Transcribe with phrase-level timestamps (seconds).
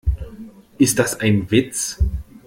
[0.79, 2.03] Ist das ein Witz?